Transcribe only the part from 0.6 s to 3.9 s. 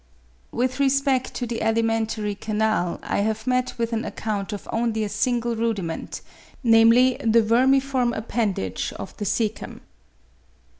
respect to the alimentary canal, I have met